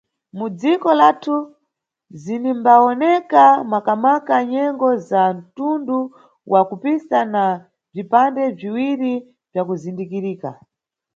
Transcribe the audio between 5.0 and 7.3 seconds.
za mtundu wa kupsa,